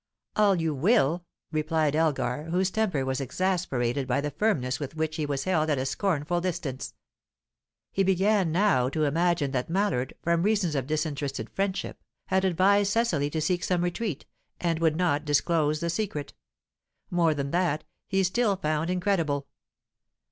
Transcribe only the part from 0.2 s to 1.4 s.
"All you will,"